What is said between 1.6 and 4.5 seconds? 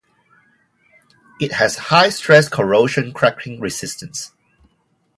high stress corrosion cracking resistance.